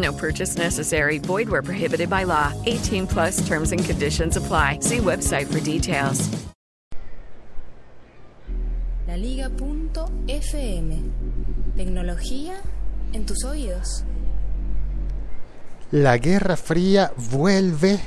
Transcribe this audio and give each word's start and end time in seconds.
No 0.00 0.12
purchase 0.12 0.56
necessary. 0.56 1.18
Void 1.18 1.48
where 1.48 1.62
prohibited 1.62 2.08
by 2.08 2.24
law. 2.24 2.52
18 2.66 3.06
plus 3.06 3.46
terms 3.46 3.72
and 3.72 3.84
conditions 3.84 4.36
apply. 4.36 4.78
See 4.80 4.98
website 4.98 5.46
for 5.46 5.60
details. 5.60 6.28
Laliga.fm 9.06 9.50
Tecnología 11.76 12.60
en 13.12 13.26
tus 13.26 13.44
oídos. 13.44 14.04
La 15.90 16.16
Guerra 16.18 16.56
Fría 16.56 17.12
vuelve 17.32 17.98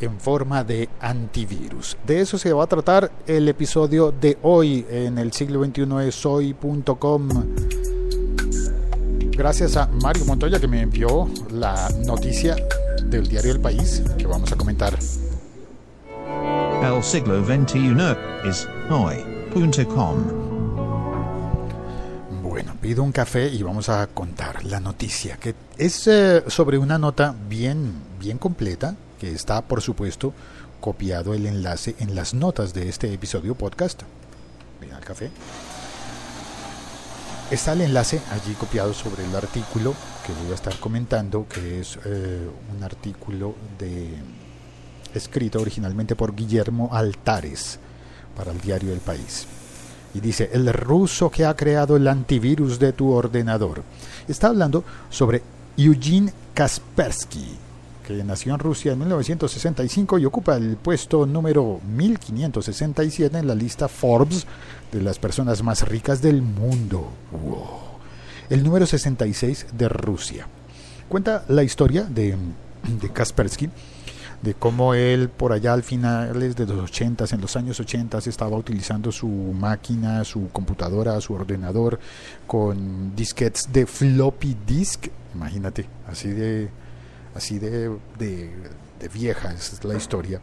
en 0.00 0.18
forma 0.18 0.64
de 0.64 0.88
antivirus. 1.00 1.96
De 2.06 2.20
eso 2.20 2.38
se 2.38 2.52
va 2.52 2.64
a 2.64 2.66
tratar 2.66 3.12
el 3.26 3.48
episodio 3.48 4.12
de 4.12 4.38
hoy 4.42 4.84
en 4.90 5.18
el 5.18 5.32
siglo 5.32 5.64
XXI 5.64 5.86
de 5.86 6.12
soy.com. 6.12 7.28
Gracias 9.38 9.76
a 9.76 9.86
Mario 9.86 10.24
Montoya 10.24 10.58
que 10.58 10.66
me 10.66 10.80
envió 10.80 11.30
la 11.52 11.88
noticia 12.04 12.56
del 13.04 13.28
diario 13.28 13.52
El 13.52 13.60
País 13.60 14.02
que 14.18 14.26
vamos 14.26 14.50
a 14.50 14.56
comentar. 14.56 14.98
El 16.82 17.04
siglo 17.04 17.44
XXI 17.44 18.16
es 18.44 18.66
hoy.com. 18.90 20.16
Bueno, 22.42 22.74
pido 22.82 23.04
un 23.04 23.12
café 23.12 23.46
y 23.46 23.62
vamos 23.62 23.88
a 23.88 24.08
contar 24.08 24.64
la 24.64 24.80
noticia, 24.80 25.36
que 25.36 25.54
es 25.76 26.08
eh, 26.08 26.42
sobre 26.48 26.76
una 26.76 26.98
nota 26.98 27.32
bien, 27.48 27.92
bien 28.18 28.38
completa, 28.38 28.96
que 29.20 29.30
está, 29.30 29.62
por 29.62 29.82
supuesto, 29.82 30.34
copiado 30.80 31.32
el 31.32 31.46
enlace 31.46 31.94
en 32.00 32.16
las 32.16 32.34
notas 32.34 32.74
de 32.74 32.88
este 32.88 33.14
episodio 33.14 33.54
podcast. 33.54 34.02
Ven 34.80 34.92
al 34.94 35.04
café. 35.04 35.30
Está 37.50 37.72
el 37.72 37.80
enlace 37.80 38.20
allí 38.30 38.52
copiado 38.52 38.92
sobre 38.92 39.24
el 39.24 39.34
artículo 39.34 39.94
que 40.26 40.34
voy 40.34 40.52
a 40.52 40.54
estar 40.54 40.78
comentando, 40.78 41.46
que 41.48 41.80
es 41.80 41.98
eh, 42.04 42.46
un 42.76 42.84
artículo 42.84 43.54
de, 43.78 44.18
escrito 45.14 45.58
originalmente 45.58 46.14
por 46.14 46.34
Guillermo 46.34 46.90
Altares 46.92 47.78
para 48.36 48.52
el 48.52 48.60
diario 48.60 48.92
El 48.92 49.00
País. 49.00 49.46
Y 50.12 50.20
dice, 50.20 50.50
el 50.52 50.70
ruso 50.74 51.30
que 51.30 51.46
ha 51.46 51.56
creado 51.56 51.96
el 51.96 52.06
antivirus 52.06 52.78
de 52.78 52.92
tu 52.92 53.10
ordenador. 53.12 53.82
Está 54.28 54.48
hablando 54.48 54.84
sobre 55.08 55.42
Eugene 55.78 56.30
Kaspersky, 56.52 57.56
que 58.08 58.24
nació 58.24 58.54
en 58.54 58.58
Rusia 58.58 58.92
en 58.92 59.00
1965 59.00 60.18
y 60.18 60.24
ocupa 60.24 60.56
el 60.56 60.76
puesto 60.76 61.26
número 61.26 61.78
1567 61.94 63.36
en 63.36 63.46
la 63.46 63.54
lista 63.54 63.86
Forbes 63.86 64.46
de 64.90 65.02
las 65.02 65.18
personas 65.18 65.62
más 65.62 65.86
ricas 65.86 66.22
del 66.22 66.40
mundo. 66.40 67.10
Wow. 67.32 67.68
El 68.48 68.64
número 68.64 68.86
66 68.86 69.66
de 69.76 69.88
Rusia. 69.90 70.46
Cuenta 71.06 71.44
la 71.48 71.62
historia 71.62 72.04
de, 72.04 72.34
de 72.98 73.12
Kaspersky, 73.12 73.68
de 74.40 74.54
cómo 74.54 74.94
él 74.94 75.28
por 75.28 75.52
allá 75.52 75.74
al 75.74 75.82
finales 75.82 76.56
de 76.56 76.64
los 76.64 76.90
80, 76.90 77.26
en 77.30 77.40
los 77.42 77.56
años 77.56 77.78
80, 77.78 78.20
estaba 78.24 78.56
utilizando 78.56 79.12
su 79.12 79.28
máquina, 79.28 80.24
su 80.24 80.48
computadora, 80.48 81.20
su 81.20 81.34
ordenador 81.34 82.00
con 82.46 83.14
disquetes 83.14 83.70
de 83.70 83.84
floppy 83.84 84.56
disk. 84.66 85.08
Imagínate, 85.34 85.86
así 86.06 86.28
de, 86.28 86.70
así 87.34 87.58
de, 87.58 87.96
de, 88.18 88.50
vieja 89.12 89.52
es 89.52 89.82
la 89.84 89.96
historia. 89.96 90.40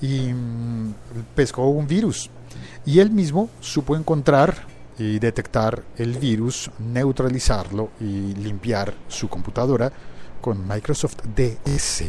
Y 0.00 0.32
mm, 0.32 0.94
pescó 1.34 1.68
un 1.68 1.86
virus 1.86 2.30
y 2.84 3.00
él 3.00 3.10
mismo 3.10 3.50
supo 3.60 3.96
encontrar 3.96 4.66
y 4.98 5.18
detectar 5.18 5.82
el 5.98 6.14
virus, 6.14 6.70
neutralizarlo 6.78 7.90
y 8.00 8.34
limpiar 8.34 8.94
su 9.08 9.28
computadora 9.28 9.92
con 10.40 10.66
Microsoft 10.66 11.18
DS. 11.34 12.04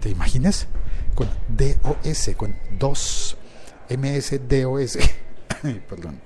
¿Te 0.00 0.10
imaginas? 0.10 0.66
Con 1.14 1.28
DOS, 1.48 2.30
con 2.36 2.54
dos 2.78 3.36
MS 3.88 4.40
DOS. 4.48 4.98
Perdón. 5.88 6.20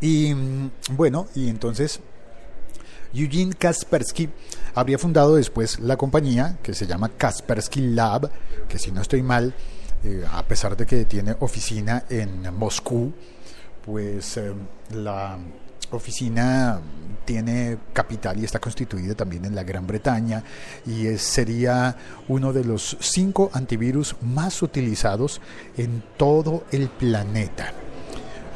Y 0.00 0.34
mm, 0.34 0.70
bueno, 0.92 1.28
y 1.34 1.48
entonces 1.48 2.00
Eugene 3.12 3.54
Kaspersky 3.54 4.28
habría 4.74 4.98
fundado 4.98 5.36
después 5.36 5.80
la 5.80 5.96
compañía 5.96 6.58
que 6.62 6.74
se 6.74 6.86
llama 6.86 7.10
Kaspersky 7.10 7.80
Lab, 7.80 8.30
que 8.68 8.78
si 8.78 8.92
no 8.92 9.02
estoy 9.02 9.22
mal, 9.22 9.54
eh, 10.04 10.24
a 10.30 10.44
pesar 10.44 10.76
de 10.76 10.86
que 10.86 11.04
tiene 11.04 11.36
oficina 11.40 12.04
en 12.08 12.54
Moscú, 12.54 13.12
pues 13.84 14.36
eh, 14.36 14.52
la 14.94 15.38
oficina 15.90 16.80
tiene 17.24 17.78
capital 17.92 18.38
y 18.38 18.44
está 18.44 18.58
constituida 18.60 19.14
también 19.14 19.44
en 19.44 19.54
la 19.54 19.64
Gran 19.64 19.86
Bretaña 19.86 20.42
y 20.86 21.06
es, 21.06 21.22
sería 21.22 21.96
uno 22.28 22.52
de 22.52 22.64
los 22.64 22.96
cinco 23.00 23.50
antivirus 23.52 24.16
más 24.22 24.62
utilizados 24.62 25.40
en 25.76 26.02
todo 26.16 26.64
el 26.70 26.88
planeta. 26.88 27.72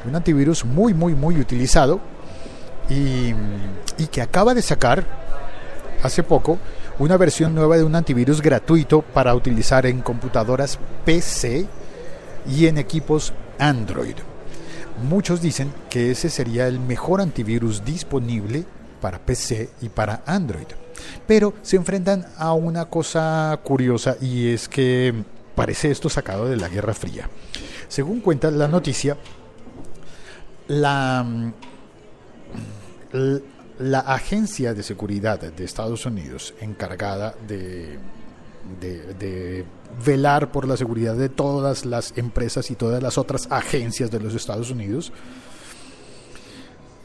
Un 0.06 0.14
antivirus 0.14 0.64
muy, 0.64 0.94
muy, 0.94 1.14
muy 1.14 1.40
utilizado 1.40 2.13
y, 2.88 3.34
y 3.98 4.06
que 4.10 4.22
acaba 4.22 4.54
de 4.54 4.62
sacar 4.62 5.04
hace 6.02 6.22
poco 6.22 6.58
una 6.98 7.16
versión 7.16 7.54
nueva 7.54 7.76
de 7.76 7.84
un 7.84 7.96
antivirus 7.96 8.40
gratuito 8.40 9.02
para 9.02 9.34
utilizar 9.34 9.86
en 9.86 10.00
computadoras 10.00 10.78
PC 11.04 11.66
y 12.46 12.66
en 12.66 12.78
equipos 12.78 13.32
Android. 13.58 14.14
Muchos 15.08 15.40
dicen 15.40 15.72
que 15.90 16.10
ese 16.10 16.30
sería 16.30 16.68
el 16.68 16.78
mejor 16.78 17.20
antivirus 17.20 17.84
disponible 17.84 18.64
para 19.00 19.18
PC 19.18 19.70
y 19.80 19.88
para 19.88 20.22
Android. 20.24 20.66
Pero 21.26 21.54
se 21.62 21.76
enfrentan 21.76 22.26
a 22.38 22.52
una 22.52 22.86
cosa 22.86 23.58
curiosa 23.64 24.16
y 24.20 24.48
es 24.48 24.68
que 24.68 25.12
parece 25.54 25.90
esto 25.90 26.08
sacado 26.08 26.48
de 26.48 26.56
la 26.56 26.68
Guerra 26.68 26.94
Fría. 26.94 27.28
Según 27.88 28.20
cuenta 28.20 28.50
la 28.50 28.68
noticia, 28.68 29.16
la, 30.68 31.52
la 33.78 34.00
Agencia 34.00 34.74
de 34.74 34.82
Seguridad 34.82 35.40
de 35.40 35.64
Estados 35.64 36.04
Unidos 36.04 36.54
encargada 36.60 37.34
de, 37.46 37.98
velar 40.04 40.50
por 40.50 40.66
la 40.66 40.76
seguridad 40.76 41.14
de 41.14 41.28
todas 41.28 41.84
las 41.84 42.16
empresas 42.16 42.70
y 42.70 42.74
todas 42.74 43.02
las 43.02 43.18
otras 43.18 43.46
agencias 43.50 44.10
de 44.10 44.20
los 44.20 44.34
Estados 44.34 44.70
Unidos 44.70 45.12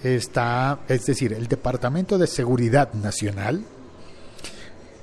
está, 0.03 0.79
es 0.87 1.05
decir, 1.05 1.33
el 1.33 1.47
Departamento 1.47 2.17
de 2.17 2.27
Seguridad 2.27 2.93
Nacional 2.93 3.63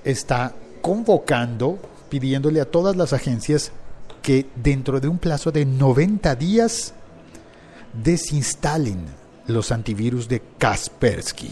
está 0.03 0.55
convocando, 0.81 1.79
pidiéndole 2.09 2.61
a 2.61 2.65
todas 2.65 2.97
las 2.97 3.13
agencias 3.13 3.71
que 4.23 4.47
dentro 4.57 4.99
de 4.99 5.09
un 5.09 5.19
plazo 5.19 5.53
de 5.53 5.67
90 5.67 6.35
días 6.37 6.95
desinstalen 7.93 9.26
los 9.47 9.73
antivirus 9.73 10.29
de 10.29 10.43
Kaspersky, 10.59 11.51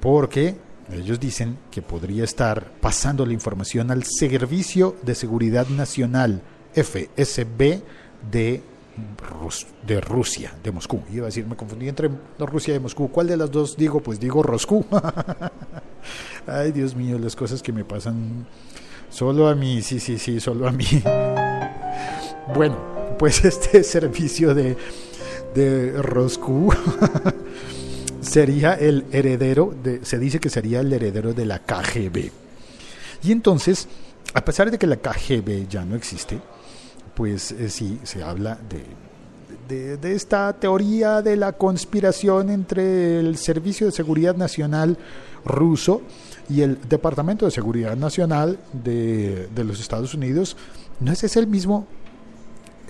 porque 0.00 0.56
ellos 0.92 1.20
dicen 1.20 1.58
que 1.70 1.82
podría 1.82 2.24
estar 2.24 2.72
pasando 2.80 3.24
la 3.24 3.32
información 3.32 3.90
al 3.90 4.04
Servicio 4.04 4.96
de 5.02 5.14
Seguridad 5.14 5.68
Nacional, 5.68 6.42
FSB, 6.74 7.80
de, 8.30 8.62
Rus 9.30 9.66
de 9.86 10.00
Rusia, 10.00 10.54
de 10.62 10.70
Moscú. 10.70 11.02
Iba 11.12 11.24
a 11.24 11.26
decir, 11.26 11.46
me 11.46 11.56
confundí 11.56 11.88
entre 11.88 12.10
Rusia 12.38 12.74
y 12.74 12.80
Moscú. 12.80 13.10
¿Cuál 13.10 13.28
de 13.28 13.36
las 13.36 13.50
dos 13.50 13.76
digo? 13.76 14.00
Pues 14.00 14.20
digo 14.20 14.42
Roscú. 14.42 14.84
Ay, 16.46 16.72
Dios 16.72 16.94
mío, 16.94 17.18
las 17.18 17.34
cosas 17.34 17.62
que 17.62 17.72
me 17.72 17.84
pasan 17.84 18.46
solo 19.08 19.48
a 19.48 19.54
mí, 19.54 19.82
sí, 19.82 19.98
sí, 19.98 20.18
sí, 20.18 20.40
solo 20.40 20.68
a 20.68 20.72
mí. 20.72 20.86
Bueno, 22.54 22.76
pues 23.18 23.44
este 23.44 23.84
servicio 23.84 24.52
de, 24.52 24.76
de 25.54 26.00
Roscu 26.00 26.72
sería 28.20 28.74
el 28.74 29.04
heredero, 29.12 29.74
de, 29.82 30.04
se 30.04 30.18
dice 30.18 30.40
que 30.40 30.50
sería 30.50 30.80
el 30.80 30.92
heredero 30.92 31.34
de 31.34 31.44
la 31.44 31.58
KGB. 31.58 32.30
Y 33.24 33.32
entonces, 33.32 33.88
a 34.34 34.44
pesar 34.44 34.70
de 34.70 34.78
que 34.78 34.86
la 34.86 34.96
KGB 34.96 35.68
ya 35.68 35.84
no 35.84 35.96
existe, 35.96 36.40
pues 37.14 37.52
eh, 37.52 37.68
sí, 37.68 38.00
se 38.02 38.22
habla 38.22 38.58
de, 38.68 39.96
de, 39.96 40.12
esta 40.14 40.52
teoría 40.54 41.22
de 41.22 41.36
la 41.36 41.52
conspiración 41.52 42.50
entre 42.50 43.20
el 43.20 43.36
Servicio 43.36 43.86
de 43.86 43.92
Seguridad 43.92 44.36
Nacional 44.36 44.96
ruso 45.44 46.02
y 46.48 46.62
el 46.62 46.78
Departamento 46.88 47.44
de 47.44 47.50
Seguridad 47.50 47.96
Nacional 47.96 48.58
de, 48.72 49.48
de 49.54 49.64
los 49.64 49.80
Estados 49.80 50.14
Unidos. 50.14 50.56
¿No 51.00 51.12
es 51.12 51.24
ese 51.24 51.40
el 51.40 51.46
mismo 51.46 51.86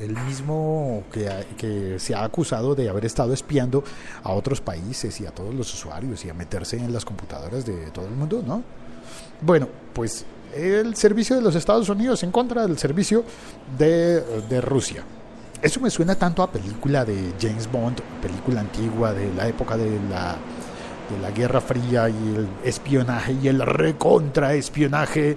el 0.03 0.17
mismo 0.17 1.05
que, 1.13 1.97
se 1.99 2.15
ha 2.15 2.25
acusado 2.25 2.75
de 2.75 2.89
haber 2.89 3.05
estado 3.05 3.33
espiando 3.33 3.85
a 4.23 4.33
otros 4.33 4.61
países 4.61 5.21
y 5.21 5.27
a 5.27 5.31
todos 5.31 5.55
los 5.55 5.73
usuarios 5.73 6.25
y 6.25 6.31
a 6.31 6.35
meterse 6.35 6.77
en 6.77 6.93
las 6.93 7.05
computadoras 7.05 7.65
de 7.65 7.91
todo 7.91 8.07
el 8.07 8.15
mundo, 8.15 8.43
¿no? 8.47 8.63
Bueno, 9.41 9.69
pues 9.93 10.25
el 10.55 10.95
servicio 10.97 11.37
de 11.37 11.43
los 11.43 11.55
Estados 11.55 11.89
Unidos 11.89 12.23
en 12.23 12.31
contra 12.31 12.67
del 12.67 12.79
servicio 12.79 13.25
de, 13.79 14.21
de 14.49 14.61
Rusia. 14.61 15.05
Eso 15.61 15.81
me 15.81 15.91
suena 15.91 16.17
tanto 16.17 16.43
a 16.43 16.51
película 16.51 17.05
de 17.05 17.35
James 17.41 17.71
Bond, 17.71 18.01
película 18.21 18.61
antigua 18.61 19.13
de 19.13 19.33
la 19.33 19.47
época 19.47 19.77
de 19.77 19.91
la, 20.11 20.37
de 21.09 21.21
la 21.23 21.31
Guerra 21.31 21.61
Fría 21.61 22.09
y 22.09 22.35
el 22.35 22.49
espionaje 22.65 23.37
y 23.41 23.49
el 23.49 23.61
recontraespionaje 23.61 25.37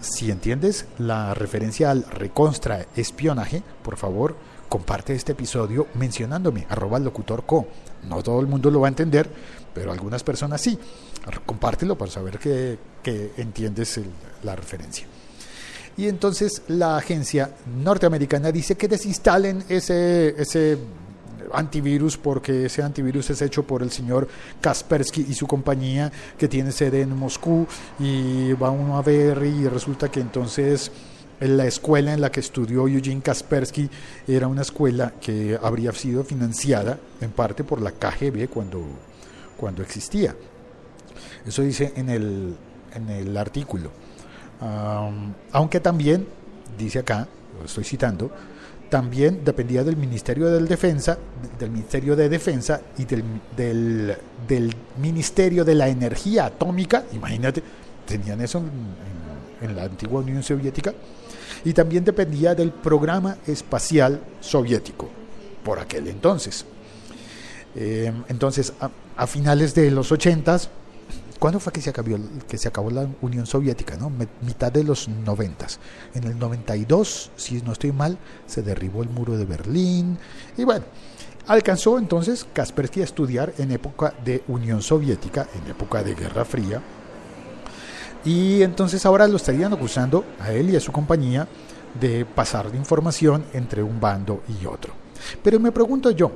si 0.00 0.30
entiendes 0.30 0.86
la 0.98 1.34
referencia 1.34 1.90
al 1.90 2.04
recontra 2.04 2.86
espionaje, 2.96 3.62
por 3.82 3.96
favor, 3.96 4.36
comparte 4.68 5.14
este 5.14 5.32
episodio 5.32 5.86
mencionándome, 5.94 6.66
arroba 6.68 6.98
locutor 6.98 7.44
co. 7.44 7.66
No 8.08 8.22
todo 8.22 8.40
el 8.40 8.46
mundo 8.46 8.70
lo 8.70 8.80
va 8.80 8.88
a 8.88 8.90
entender, 8.90 9.28
pero 9.74 9.92
algunas 9.92 10.22
personas 10.22 10.60
sí. 10.60 10.78
Compártelo 11.44 11.98
para 11.98 12.10
saber 12.10 12.38
que, 12.38 12.78
que 13.02 13.32
entiendes 13.36 14.00
la 14.42 14.56
referencia. 14.56 15.06
Y 15.96 16.06
entonces 16.06 16.62
la 16.68 16.96
agencia 16.96 17.50
norteamericana 17.82 18.52
dice 18.52 18.76
que 18.76 18.86
desinstalen 18.86 19.64
ese, 19.68 20.34
ese 20.40 20.78
antivirus 21.54 22.16
porque 22.16 22.66
ese 22.66 22.82
antivirus 22.82 23.30
es 23.30 23.42
hecho 23.42 23.62
por 23.62 23.82
el 23.82 23.90
señor 23.90 24.28
Kaspersky 24.60 25.26
y 25.28 25.34
su 25.34 25.46
compañía 25.46 26.10
que 26.36 26.48
tiene 26.48 26.72
sede 26.72 27.02
en 27.02 27.16
Moscú 27.16 27.66
y 27.98 28.52
va 28.54 28.70
uno 28.70 28.98
a 28.98 29.02
ver 29.02 29.42
y 29.44 29.68
resulta 29.68 30.10
que 30.10 30.20
entonces 30.20 30.90
la 31.40 31.66
escuela 31.66 32.12
en 32.12 32.20
la 32.20 32.30
que 32.30 32.40
estudió 32.40 32.88
Eugene 32.88 33.22
Kaspersky 33.22 33.88
era 34.26 34.48
una 34.48 34.62
escuela 34.62 35.12
que 35.20 35.58
habría 35.62 35.92
sido 35.92 36.24
financiada 36.24 36.98
en 37.20 37.30
parte 37.30 37.62
por 37.62 37.80
la 37.80 37.92
KGB 37.92 38.48
cuando, 38.48 38.84
cuando 39.56 39.82
existía. 39.82 40.34
Eso 41.46 41.62
dice 41.62 41.92
en 41.96 42.08
el, 42.08 42.56
en 42.94 43.08
el 43.08 43.36
artículo. 43.36 43.90
Aunque 45.52 45.78
también, 45.78 46.26
dice 46.76 46.98
acá, 46.98 47.28
lo 47.58 47.66
estoy 47.66 47.84
citando, 47.84 48.30
también 48.88 49.44
dependía 49.44 49.84
del 49.84 49.96
Ministerio 49.96 50.46
de 50.46 50.60
Defensa, 50.60 51.18
del 51.58 51.70
Ministerio 51.70 52.16
de 52.16 52.28
Defensa 52.28 52.80
y 52.96 53.04
del, 53.04 53.22
del, 53.56 54.16
del 54.46 54.74
Ministerio 54.98 55.64
de 55.64 55.74
la 55.74 55.88
Energía 55.88 56.46
Atómica, 56.46 57.04
imagínate, 57.12 57.62
tenían 58.06 58.40
eso 58.40 58.62
en, 59.60 59.76
la 59.76 59.84
antigua 59.84 60.20
Unión 60.20 60.42
Soviética, 60.42 60.94
y 61.64 61.72
también 61.72 62.04
dependía 62.04 62.54
del 62.54 62.70
Programa 62.70 63.36
Espacial 63.46 64.20
Soviético, 64.40 65.08
por 65.64 65.78
aquel 65.78 66.08
entonces. 66.08 66.64
Eh, 67.74 68.12
entonces, 68.28 68.72
a, 69.16 69.26
finales 69.26 69.74
de 69.74 69.90
los 69.90 70.10
80 70.10 70.58
¿Cuándo 71.38 71.60
fue 71.60 71.72
que 71.72 71.80
se, 71.80 71.90
acabó, 71.90 72.90
la 72.90 73.08
Unión 73.20 73.46
Soviética? 73.46 73.96
¿no? 73.96 74.10
mitad 74.42 74.72
de 74.72 74.82
los 74.82 75.08
90. 75.08 75.66
En 76.14 76.24
el 76.24 76.38
92, 76.38 77.30
si 77.36 77.62
no 77.62 77.72
estoy 77.72 77.92
mal, 77.92 78.18
se 78.46 78.62
derribó 78.62 79.02
el 79.02 79.08
muro 79.08 79.36
de 79.36 79.44
Berlín. 79.44 80.18
Y 80.56 80.64
bueno, 80.64 80.84
alcanzó 81.46 81.98
entonces 81.98 82.44
Kaspersky 82.52 83.02
a 83.02 83.04
estudiar 83.04 83.54
en 83.58 83.70
época 83.70 84.14
de 84.24 84.42
Unión 84.48 84.82
Soviética, 84.82 85.46
en 85.54 85.70
época 85.70 86.02
de 86.02 86.14
Guerra 86.14 86.44
Fría. 86.44 86.82
Y 88.24 88.62
entonces 88.62 89.06
ahora 89.06 89.28
lo 89.28 89.36
estarían 89.36 89.72
acusando 89.72 90.24
a 90.40 90.50
él 90.52 90.70
y 90.70 90.76
a 90.76 90.80
su 90.80 90.90
compañía 90.90 91.46
de 92.00 92.24
pasar 92.24 92.70
de 92.70 92.76
información 92.76 93.44
entre 93.52 93.82
un 93.82 94.00
bando 94.00 94.42
y 94.60 94.66
otro. 94.66 94.92
Pero 95.42 95.60
me 95.60 95.70
pregunto 95.70 96.10
yo, 96.10 96.32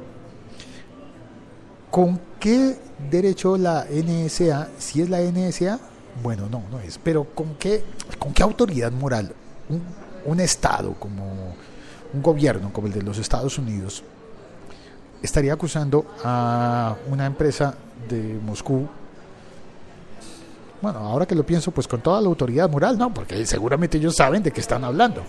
¿con 1.93 2.19
qué 2.41 2.77
derecho 3.11 3.57
la 3.57 3.85
NSA? 3.85 4.71
Si 4.79 5.03
es 5.03 5.11
la 5.11 5.21
NSA, 5.21 5.79
bueno, 6.23 6.49
no, 6.51 6.63
no 6.71 6.81
es, 6.81 6.99
pero 6.99 7.25
¿con 7.25 7.55
qué, 7.57 7.85
con 8.19 8.33
qué 8.33 8.43
autoridad 8.43 8.91
moral 8.91 9.33
un, 9.69 9.83
un 10.25 10.41
Estado 10.41 10.95
como 10.95 11.55
un 12.13 12.23
gobierno 12.23 12.73
como 12.73 12.87
el 12.87 12.95
de 12.95 13.03
los 13.03 13.19
Estados 13.19 13.59
Unidos 13.59 14.03
estaría 15.23 15.53
acusando 15.53 16.07
a 16.25 16.97
una 17.09 17.27
empresa 17.27 17.75
de 18.09 18.41
Moscú 18.45 18.89
bueno, 20.81 20.99
ahora 20.99 21.27
que 21.27 21.37
lo 21.37 21.47
pienso, 21.47 21.71
pues 21.71 21.87
con 21.87 22.01
toda 22.01 22.21
la 22.21 22.27
autoridad 22.27 22.69
moral, 22.69 22.99
no, 22.99 23.15
porque 23.15 23.47
seguramente 23.47 23.99
ellos 23.99 24.17
saben 24.17 24.43
de 24.43 24.51
qué 24.51 24.61
están 24.61 24.83
hablando. 24.83 25.23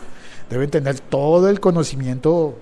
Deben 0.50 0.72
tener 0.72 1.00
todo 1.00 1.48
el 1.48 1.60
conocimiento 1.60 2.56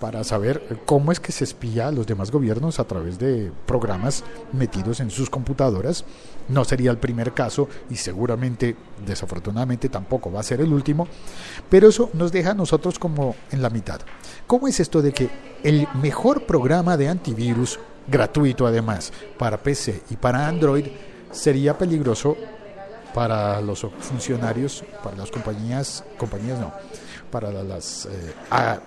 para 0.00 0.24
saber 0.24 0.80
cómo 0.84 1.12
es 1.12 1.20
que 1.20 1.32
se 1.32 1.44
espía 1.44 1.88
a 1.88 1.92
los 1.92 2.06
demás 2.06 2.30
gobiernos 2.30 2.78
a 2.78 2.84
través 2.84 3.18
de 3.18 3.50
programas 3.66 4.24
metidos 4.52 5.00
en 5.00 5.10
sus 5.10 5.30
computadoras. 5.30 6.04
No 6.48 6.64
sería 6.64 6.90
el 6.90 6.98
primer 6.98 7.32
caso 7.32 7.68
y 7.90 7.96
seguramente, 7.96 8.76
desafortunadamente, 9.04 9.88
tampoco 9.88 10.30
va 10.30 10.40
a 10.40 10.44
ser 10.44 10.60
el 10.60 10.72
último, 10.72 11.08
pero 11.68 11.88
eso 11.88 12.10
nos 12.12 12.32
deja 12.32 12.50
a 12.50 12.54
nosotros 12.54 12.98
como 12.98 13.34
en 13.50 13.62
la 13.62 13.70
mitad. 13.70 14.00
¿Cómo 14.46 14.68
es 14.68 14.80
esto 14.80 15.02
de 15.02 15.12
que 15.12 15.30
el 15.62 15.88
mejor 16.00 16.46
programa 16.46 16.96
de 16.96 17.08
antivirus, 17.08 17.80
gratuito 18.06 18.66
además, 18.66 19.12
para 19.38 19.56
PC 19.56 20.02
y 20.10 20.16
para 20.16 20.46
Android, 20.46 20.86
sería 21.32 21.76
peligroso 21.76 22.36
para 23.14 23.60
los 23.62 23.80
funcionarios, 23.98 24.84
para 25.02 25.16
las 25.16 25.30
compañías, 25.30 26.04
compañías 26.18 26.60
no, 26.60 26.72
para 27.26 27.50
las 27.50 28.06
eh, 28.06 28.34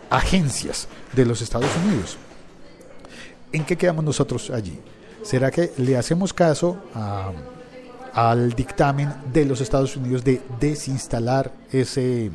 agencias 0.10 0.88
de 1.14 1.26
los 1.26 1.42
Estados 1.42 1.70
Unidos. 1.86 2.18
¿En 3.52 3.66
qué 3.66 3.78
quedamos 3.78 4.04
nosotros 4.04 4.50
allí? 4.50 4.80
¿Será 5.24 5.52
que 5.52 5.72
le 5.78 5.98
hacemos 5.98 6.34
caso 6.34 6.78
al 8.14 8.54
dictamen 8.54 9.14
de 9.34 9.46
los 9.46 9.62
Estados 9.62 9.96
Unidos 9.96 10.24
de 10.24 10.42
desinstalar 10.60 11.52
ese 11.72 12.32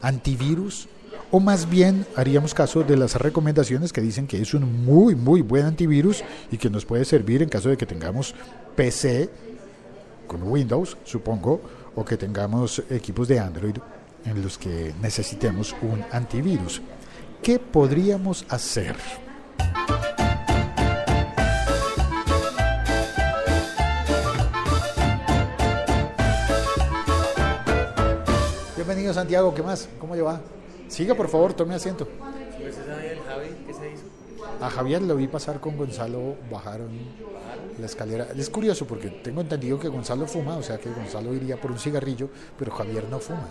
antivirus? 0.00 0.88
¿O 1.32 1.38
más 1.38 1.68
bien 1.68 2.06
haríamos 2.16 2.54
caso 2.54 2.82
de 2.82 2.96
las 2.96 3.14
recomendaciones 3.14 3.92
que 3.92 4.00
dicen 4.00 4.26
que 4.26 4.40
es 4.40 4.54
un 4.54 4.84
muy, 4.84 5.14
muy 5.14 5.42
buen 5.42 5.64
antivirus 5.64 6.24
y 6.50 6.56
que 6.58 6.70
nos 6.70 6.84
puede 6.84 7.04
servir 7.04 7.42
en 7.42 7.48
caso 7.48 7.68
de 7.68 7.76
que 7.76 7.86
tengamos 7.86 8.34
PC 8.74 9.30
con 10.26 10.42
Windows, 10.44 10.96
supongo, 11.04 11.60
o 11.94 12.04
que 12.04 12.16
tengamos 12.16 12.82
equipos 12.88 13.28
de 13.28 13.38
Android 13.38 13.76
en 14.24 14.42
los 14.42 14.58
que 14.58 14.94
necesitemos 15.00 15.74
un 15.82 16.04
antivirus. 16.12 16.82
¿Qué 17.42 17.58
podríamos 17.58 18.44
hacer? 18.48 18.96
Bienvenido 28.76 29.14
Santiago, 29.14 29.54
¿qué 29.54 29.62
más? 29.62 29.88
¿Cómo 29.98 30.14
lleva? 30.14 30.40
Siga 30.88 31.14
por 31.14 31.28
favor, 31.28 31.54
tome 31.54 31.74
asiento. 31.74 32.08
¿Qué 32.58 33.72
se 33.72 33.92
hizo? 33.92 34.04
A 34.60 34.68
Javier 34.68 35.00
lo 35.02 35.16
vi 35.16 35.28
pasar 35.28 35.60
con 35.60 35.76
Gonzalo, 35.76 36.36
bajaron 36.50 36.90
la 37.78 37.86
escalera. 37.86 38.28
Es 38.36 38.50
curioso 38.50 38.86
porque 38.86 39.08
tengo 39.08 39.40
entendido 39.40 39.78
que 39.78 39.88
Gonzalo 39.88 40.26
fuma, 40.26 40.56
o 40.56 40.62
sea 40.62 40.78
que 40.78 40.90
Gonzalo 40.90 41.32
iría 41.34 41.58
por 41.58 41.70
un 41.70 41.78
cigarrillo, 41.78 42.28
pero 42.58 42.72
Javier 42.72 43.04
no 43.08 43.20
fuma. 43.20 43.48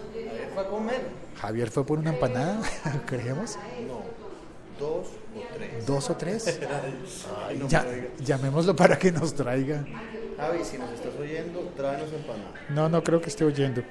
Javier 0.59 0.65
fue 0.65 0.65
a 0.65 0.67
comer. 0.67 1.01
Javier 1.39 1.69
fue 1.69 1.85
por 1.85 1.99
una 1.99 2.09
empanada, 2.11 2.61
creemos. 3.05 3.57
No, 3.87 4.01
dos 4.79 5.07
o 5.35 5.55
tres. 5.55 5.85
¿Dos 5.85 6.09
o 6.09 6.15
tres? 6.15 6.59
Ay, 7.47 7.57
no 7.57 7.67
ya, 7.67 7.85
llamémoslo 8.19 8.75
para 8.75 8.97
que 8.97 9.11
nos 9.11 9.33
traiga. 9.33 9.85
Javi, 10.37 10.63
si 10.63 10.77
nos 10.77 10.91
estás 10.91 11.15
oyendo, 11.19 11.61
tráenos 11.75 12.11
empanada. 12.11 12.53
No, 12.69 12.89
no 12.89 13.03
creo 13.03 13.21
que 13.21 13.29
esté 13.29 13.45
oyendo. 13.45 13.81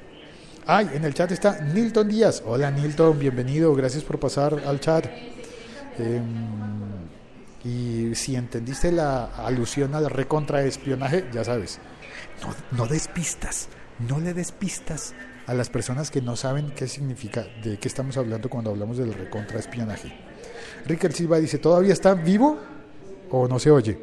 Ay, 0.67 0.91
en 0.93 1.05
el 1.05 1.15
chat 1.15 1.31
está 1.31 1.61
Nilton 1.61 2.09
Díaz. 2.09 2.43
Hola 2.45 2.71
Nilton, 2.71 3.19
bienvenido, 3.19 3.75
gracias 3.75 4.05
por 4.05 4.19
pasar 4.19 4.63
al 4.67 4.81
chat. 4.81 5.07
Eh, 5.99 6.21
y 7.65 8.15
si 8.15 8.37
entendiste 8.37 8.93
la 8.93 9.25
alusión 9.37 9.95
al 9.95 10.09
recontraespionaje, 10.11 11.29
ya 11.33 11.45
sabes, 11.45 11.81
no, 12.43 12.55
no 12.77 12.87
des 12.87 13.09
pistas, 13.09 13.69
no 13.99 14.21
le 14.21 14.33
des 14.33 14.53
pistas 14.53 15.15
a 15.49 15.55
las 15.55 15.71
personas 15.71 16.11
que 16.11 16.21
no 16.21 16.37
saben 16.37 16.73
qué 16.77 16.87
significa, 16.87 17.47
de 17.65 17.79
qué 17.79 17.89
estamos 17.89 18.19
hablando 18.19 18.51
cuando 18.51 18.71
hablamos 18.71 18.99
del 18.99 19.15
recontraespionaje. 19.15 20.13
Ricker 20.85 21.11
Silva 21.11 21.39
dice, 21.39 21.57
¿todavía 21.57 21.95
está 21.95 22.13
vivo 22.13 22.59
o 23.31 23.49
no 23.49 23.59
se 23.59 23.71
oye? 23.71 23.99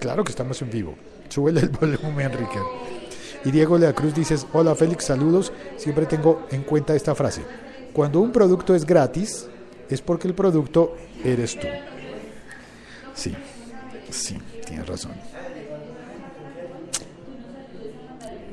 Claro 0.00 0.24
que 0.24 0.30
estamos 0.30 0.60
en 0.60 0.70
vivo. 0.70 0.96
Súbele 1.28 1.60
el 1.60 1.68
volumen, 1.80 2.32
Ricker. 2.32 2.62
Y 3.44 3.52
Diego 3.52 3.78
de 3.78 3.86
la 3.86 3.92
Cruz 3.92 4.12
dice, 4.12 4.36
hola 4.52 4.74
Félix, 4.74 5.04
saludos. 5.04 5.52
Siempre 5.76 6.04
tengo 6.06 6.48
en 6.50 6.64
cuenta 6.64 6.96
esta 6.96 7.14
frase. 7.14 7.42
Cuando 7.92 8.18
un 8.18 8.32
producto 8.32 8.74
es 8.74 8.84
gratis, 8.84 9.46
es 9.88 10.02
porque 10.02 10.26
el 10.26 10.34
producto 10.34 10.96
eres 11.24 11.60
tú. 11.60 11.68
Sí, 13.14 13.36
sí, 14.10 14.36
tienes 14.66 14.88
razón. 14.88 15.12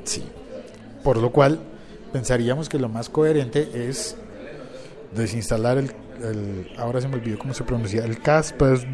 Sí. 0.04 0.24
Por 1.02 1.16
lo 1.16 1.32
cual, 1.32 1.58
pensaríamos 2.12 2.68
que 2.68 2.78
lo 2.78 2.88
más 2.88 3.08
coherente 3.08 3.70
es 3.88 4.16
desinstalar 5.14 5.78
el, 5.78 5.92
ahora 6.76 7.00
se 7.00 7.08
me 7.08 7.16
olvidó 7.16 7.38
cómo 7.38 7.54
se 7.54 7.64
pronuncia, 7.64 8.04
el 8.04 8.20
Kaspersky, 8.20 8.88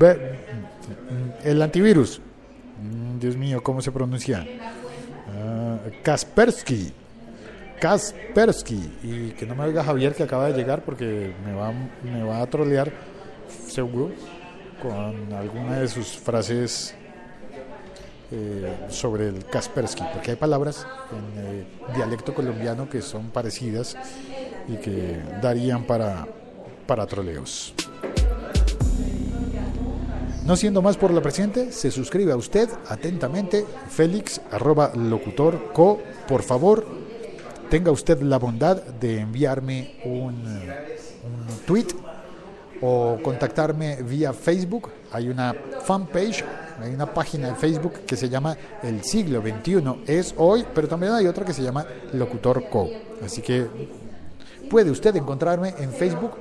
el 1.44 1.62
antivirus. 1.62 2.20
Mm, 2.82 3.18
Dios 3.18 3.36
mío, 3.36 3.62
¿cómo 3.62 3.80
se 3.80 3.90
pronuncia? 3.90 4.46
Ah, 5.36 5.78
Kaspersky. 6.02 6.92
Kaspersky. 7.80 8.90
Y 9.02 9.30
que 9.30 9.46
no 9.46 9.54
me 9.54 9.64
oiga 9.64 9.84
Javier 9.84 10.14
que 10.14 10.22
acaba 10.22 10.46
de 10.46 10.54
llegar 10.54 10.82
porque 10.82 11.34
me 11.44 11.52
va, 11.52 11.72
me 12.02 12.22
va 12.22 12.40
a 12.40 12.46
trolear 12.46 12.90
seguro 13.68 14.12
con 14.82 15.32
alguna 15.32 15.80
de 15.80 15.88
sus 15.88 16.16
frases 16.18 16.94
eh, 18.32 18.86
sobre 18.88 19.28
el 19.28 19.44
Kaspersky, 19.44 20.02
porque 20.12 20.32
hay 20.32 20.36
palabras 20.36 20.86
en 21.12 21.44
eh, 21.44 21.66
dialecto 21.94 22.34
colombiano 22.34 22.88
que 22.88 23.00
son 23.02 23.30
parecidas 23.30 23.96
y 24.68 24.76
que 24.76 25.20
darían 25.40 25.84
para, 25.84 26.26
para 26.86 27.06
troleos. 27.06 27.72
No 30.44 30.56
siendo 30.56 30.80
más 30.80 30.96
por 30.96 31.12
la 31.12 31.20
presente, 31.20 31.72
se 31.72 31.90
suscribe 31.90 32.30
a 32.32 32.36
usted 32.36 32.68
atentamente, 32.88 33.64
Félix, 33.88 34.40
arroba 34.52 34.92
locutor 34.94 35.72
co. 35.72 35.98
Por 36.28 36.42
favor, 36.42 36.86
tenga 37.68 37.90
usted 37.90 38.20
la 38.22 38.38
bondad 38.38 38.82
de 38.82 39.20
enviarme 39.20 39.96
un, 40.04 40.44
eh, 40.46 40.98
un 41.24 41.66
tweet 41.66 41.88
o 42.80 43.18
contactarme 43.22 44.02
vía 44.02 44.32
Facebook. 44.32 44.90
Hay 45.10 45.28
una 45.28 45.54
fanpage, 45.84 46.44
hay 46.80 46.94
una 46.94 47.06
página 47.06 47.48
de 47.48 47.54
Facebook 47.54 48.00
que 48.06 48.16
se 48.16 48.28
llama 48.28 48.56
El 48.82 49.02
siglo 49.02 49.40
XXI 49.40 50.02
es 50.06 50.34
hoy, 50.36 50.64
pero 50.74 50.88
también 50.88 51.12
hay 51.12 51.26
otra 51.26 51.44
que 51.44 51.52
se 51.52 51.62
llama 51.62 51.86
Locutor 52.12 52.68
Co. 52.68 52.90
Así 53.24 53.42
que 53.42 53.66
puede 54.68 54.90
usted 54.90 55.16
encontrarme 55.16 55.74
en 55.78 55.92
Facebook, 55.92 56.32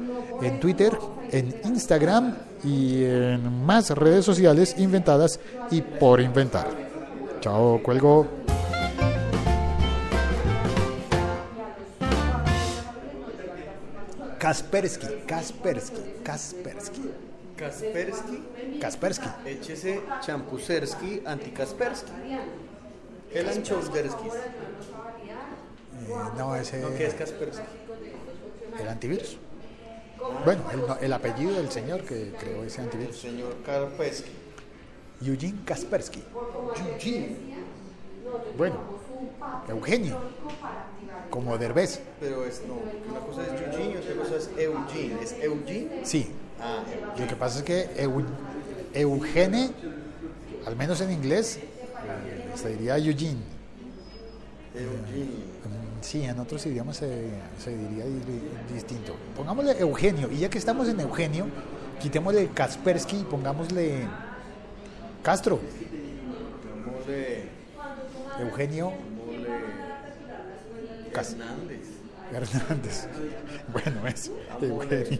en 0.42 0.60
Twitter, 0.60 0.98
en 1.32 1.56
Instagram 1.64 2.36
y 2.64 3.04
en 3.04 3.66
más 3.66 3.90
redes 3.92 4.26
sociales 4.26 4.76
inventadas 4.78 5.40
y 5.72 5.82
por 5.82 6.22
inventar. 6.22 6.68
Chao, 7.42 7.82
cuelgo. 7.84 8.28
Kaspersky, 14.40 15.08
Kaspersky, 15.26 16.02
Kaspersky, 16.24 17.12
Kaspersky, 17.58 18.44
Kaspersky. 18.82 19.30
échese 19.46 20.02
Champusersky, 20.22 21.22
Antikaspersky. 21.26 22.12
Helen 23.34 23.64
Chowdersky. 23.64 24.28
Eh, 24.28 26.14
no, 26.38 26.56
ese 26.56 26.80
No, 26.80 26.90
¿qué 26.96 27.06
es 27.08 27.14
Kaspersky? 27.14 27.64
el 28.80 28.88
antivirus. 28.90 29.38
Bueno, 30.44 30.64
el, 30.72 31.06
el 31.06 31.14
apellido 31.14 31.54
del 31.54 31.72
señor 31.72 32.02
que 32.02 32.34
creó 32.40 32.64
ese 32.64 32.82
El 32.82 32.86
antivirus. 32.88 33.18
señor 33.18 33.56
Karpesky. 33.66 34.32
Eugene 35.22 35.60
Kaspersky. 35.66 36.22
Eugene. 36.94 37.38
Bueno, 38.58 38.76
Eugenio. 39.70 40.18
Como 41.30 41.58
Derbez. 41.58 42.02
Pero 42.20 42.44
es, 42.46 42.62
no, 42.68 42.76
una 43.10 43.20
cosa 43.22 43.44
es 43.44 43.62
Eugene 43.62 43.94
y 43.94 43.98
otra 43.98 44.16
cosa 44.16 44.36
es 44.38 44.50
Eugene. 44.58 45.24
¿Es 45.24 45.36
Eugene? 45.42 46.02
Sí. 46.06 46.32
Ah, 46.62 46.84
Lo 47.18 47.28
que 47.28 47.36
pasa 47.36 47.60
es 47.60 47.64
que 47.66 47.90
Eu- 47.98 48.26
Eugene, 48.94 49.72
al 50.66 50.76
menos 50.76 51.02
en 51.02 51.12
inglés, 51.12 51.60
se 52.56 52.70
diría 52.70 52.98
Eugene. 52.98 53.42
Eugene. 54.74 55.26
Mm, 55.26 55.86
Sí, 56.02 56.24
en 56.24 56.40
otros 56.40 56.64
idiomas 56.68 56.98
se, 56.98 57.30
se 57.58 57.76
diría 57.76 58.06
di- 58.06 58.74
distinto. 58.74 59.16
Pongámosle 59.36 59.72
Eugenio, 59.80 60.30
y 60.32 60.38
ya 60.40 60.50
que 60.50 60.60
estamos 60.60 60.88
en 60.88 61.00
Eugenio, 61.00 61.48
quitémosle 62.00 62.50
Kaspersky 62.54 63.18
y 63.22 63.24
pongámosle 63.24 64.02
Castro. 65.24 65.60
Eugenio. 68.40 68.94
Cas- 71.14 71.34
Hernández. 71.34 71.80
Hernández. 72.34 73.08
Bueno, 73.72 74.08
eso, 74.08 74.32
Eugenio. 74.62 75.20